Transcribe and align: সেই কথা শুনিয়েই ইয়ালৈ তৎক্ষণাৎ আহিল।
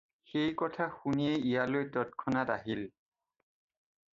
সেই 0.29 0.51
কথা 0.61 0.85
শুনিয়েই 0.99 1.43
ইয়ালৈ 1.49 1.83
তৎক্ষণাৎ 1.97 2.49
আহিল। 2.57 2.81